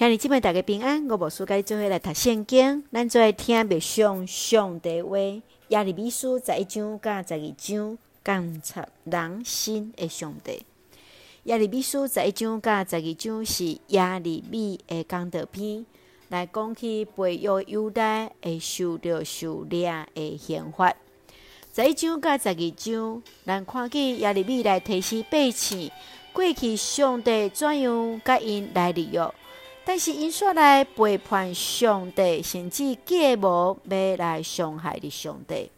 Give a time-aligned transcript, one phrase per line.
[0.00, 5.18] 兄弟姊妹大家平安，我无事甲你做伙来读圣经，咱做来听默想上帝话。
[5.68, 10.64] 耶利米书十一章甲十二章，监察人心的上帝。
[11.42, 15.84] 耶利米书十一章甲十二章是耶利米的讲道篇，
[16.30, 20.94] 来讲起培育犹大会受着受掠的刑罚。
[21.76, 25.90] 十一章甲十二章，咱看见耶利米来提示百姓，
[26.32, 29.30] 过去上帝怎样甲因来立约。
[29.92, 35.68] 但是因煞来背叛上帝，甚至计谋要来伤害的上帝。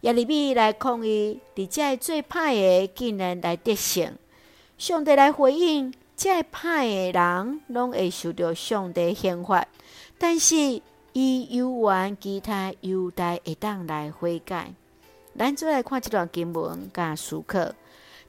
[0.00, 4.16] 耶利米来抗议，伫遮最歹的竟然来得胜。
[4.78, 9.66] 上帝来回应，遮歹的人拢会受到上帝刑罚。
[10.16, 10.80] 但是
[11.12, 14.72] 伊犹原其他犹大会当来悔改。
[15.38, 17.60] 咱做来看这段经文甲思考，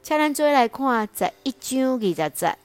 [0.04, 2.58] 请咱做来看十一章二十节。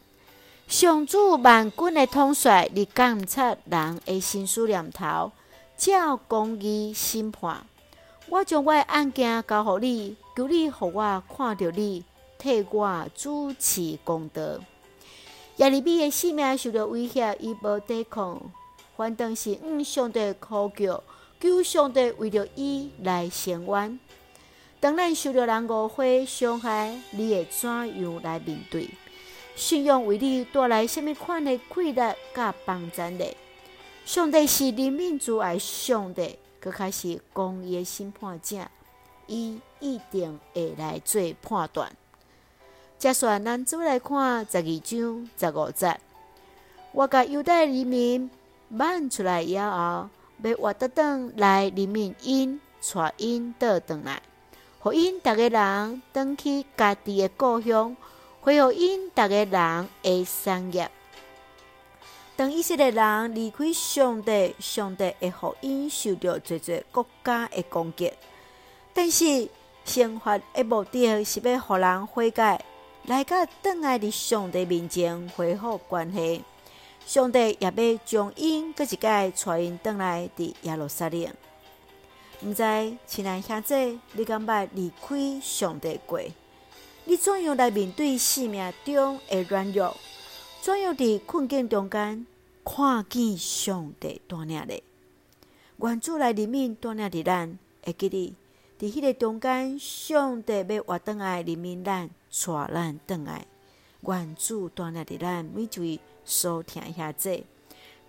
[0.71, 5.33] 上主万军的统帅，你监察人的心思念头，
[5.77, 7.67] 照公义审判。
[8.29, 12.05] 我将我的案件交予你，求你予我看到你，
[12.39, 14.41] 替我主持公道。
[15.57, 18.41] 耶利米的性命受到威胁，伊无抵抗，
[18.97, 21.03] 反倒是向上帝呼叫，
[21.41, 23.99] 求上帝为着伊来伸冤。
[24.79, 28.89] 当咱受到人误会伤害，你会怎样来面对？
[29.55, 33.25] 信仰为你带来什么款的快乐甲帮助呢？
[34.07, 38.57] 上帝是人民主爱上帝，佫开始公义的审判者，
[39.27, 41.93] 伊一定会来做判断。
[42.99, 46.01] 接下来，咱再来看十二章十五节。
[46.93, 48.31] 我甲犹大人民
[48.71, 50.09] 挽出来以后，
[50.43, 52.61] 要活得当来人民因，
[52.93, 54.21] 带因倒转来，
[54.81, 57.97] 互因逐个人转去家己的故乡。
[58.43, 60.91] 会有因逐个人的产业，
[62.37, 68.11] 当以色列人离开上帝，上帝会互因受到侪侪国家的攻击。
[68.95, 69.49] 但是，
[69.85, 72.65] 刑罚的目的是要互人悔改，
[73.05, 76.43] 来甲转来伫上帝面前恢复关系。
[77.07, 81.27] 上帝也要将因搁一摆带因转来伫耶路撒冷。
[82.43, 82.63] 毋知
[83.07, 86.19] 亲爱兄弟，你敢捌离开上帝过？
[87.05, 89.97] 你怎样来面对生命中的软弱？
[90.63, 92.27] 怎样伫困境中间
[92.65, 94.83] 看见上帝带领咧？
[95.79, 98.35] 愿主来怜悯带领伫咱，会记得
[98.79, 103.47] 伫迄个中间，上帝要活转来怜悯咱，带咱转来。
[104.03, 107.43] 愿主带领伫咱每一位所听遐者，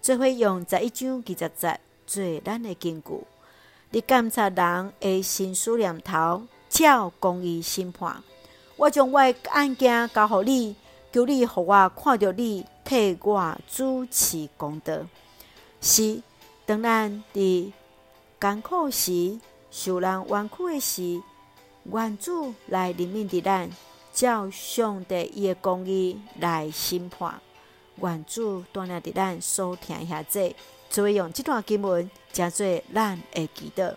[0.01, 3.09] 做伙用十一章二十节做咱的根据。
[3.91, 8.21] 你监察人的心思念头，照公义审判。
[8.81, 10.75] 我将我的案件交予你，
[11.13, 14.97] 求你予我看到你，替我主持公道。
[15.79, 16.19] 是，
[16.65, 17.71] 当咱伫
[18.39, 21.21] 艰苦时、受人冤屈的时，
[21.93, 23.69] 愿主来怜悯伫咱，
[24.11, 27.39] 照上帝伊的公义来审判。
[27.97, 30.55] 愿主带领伫咱所听遐者，
[30.89, 33.95] 做用这段经文，诚做咱会记得。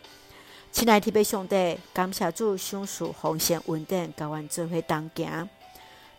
[0.74, 5.48] 亲爱的天父上帝，感谢主赏赐奉献稳定，甲阮做伙同行。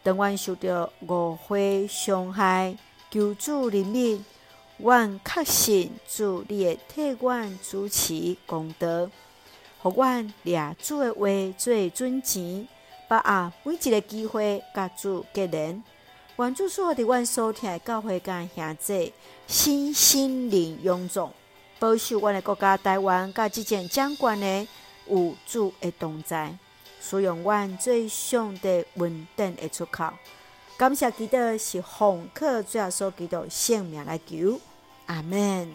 [0.01, 2.73] 当阮受到误会伤害，
[3.11, 4.21] 求主怜悯，
[4.77, 9.09] 阮确信主你会替阮主持公道，
[9.81, 11.27] 互阮掠主的话
[11.57, 12.65] 做准钱，
[13.09, 15.83] 把握每一个机会，甲主结连。
[16.37, 19.11] 愿主所伫阮所听的教会甲兄弟，
[19.47, 21.29] 心心灵勇壮。
[21.85, 24.67] 保守阮的国家台湾，甲即前掌权的
[25.07, 26.57] 有主的同在，
[26.99, 30.09] 使用阮最上帝稳定的出口。
[30.77, 34.59] 感谢基督是奉靠主耶稣基督性命来求，
[35.05, 35.71] 阿门。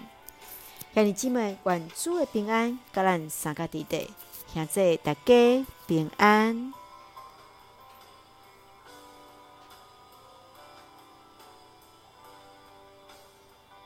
[0.94, 4.10] 兄弟姊妹，愿主的平安，甲咱三个弟弟，
[4.52, 6.72] 现在大家平安。